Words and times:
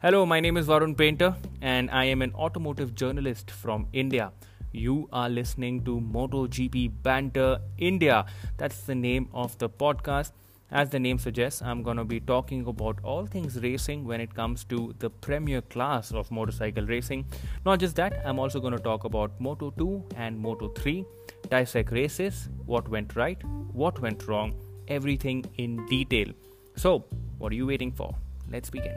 Hello, 0.00 0.24
my 0.24 0.38
name 0.38 0.56
is 0.56 0.68
Varun 0.68 0.96
Painter, 0.96 1.34
and 1.60 1.90
I 1.90 2.04
am 2.04 2.22
an 2.22 2.32
automotive 2.36 2.94
journalist 2.94 3.50
from 3.50 3.88
India. 3.92 4.30
You 4.70 5.08
are 5.12 5.28
listening 5.28 5.84
to 5.86 6.00
MotoGP 6.00 7.02
Banter 7.02 7.58
India. 7.78 8.24
That's 8.58 8.82
the 8.82 8.94
name 8.94 9.28
of 9.34 9.58
the 9.58 9.68
podcast. 9.68 10.30
As 10.70 10.90
the 10.90 11.00
name 11.00 11.18
suggests, 11.18 11.62
I'm 11.62 11.82
going 11.82 11.96
to 11.96 12.04
be 12.04 12.20
talking 12.20 12.64
about 12.68 13.00
all 13.02 13.26
things 13.26 13.60
racing 13.60 14.04
when 14.04 14.20
it 14.20 14.32
comes 14.32 14.62
to 14.66 14.94
the 15.00 15.10
premier 15.10 15.62
class 15.62 16.12
of 16.12 16.30
motorcycle 16.30 16.86
racing. 16.86 17.24
Not 17.66 17.80
just 17.80 17.96
that, 17.96 18.22
I'm 18.24 18.38
also 18.38 18.60
going 18.60 18.76
to 18.76 18.84
talk 18.90 19.02
about 19.02 19.40
Moto 19.40 19.72
2 19.78 20.04
and 20.14 20.38
Moto 20.38 20.68
3, 20.68 21.04
dissect 21.48 21.90
races, 21.90 22.48
what 22.66 22.88
went 22.88 23.16
right, 23.16 23.42
what 23.72 23.98
went 23.98 24.28
wrong, 24.28 24.54
everything 24.86 25.44
in 25.56 25.84
detail. 25.86 26.28
So, 26.76 27.04
what 27.38 27.50
are 27.50 27.56
you 27.56 27.66
waiting 27.66 27.90
for? 27.90 28.14
Let's 28.48 28.70
begin. 28.70 28.96